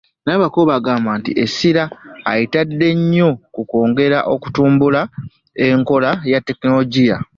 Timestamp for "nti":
1.19-1.31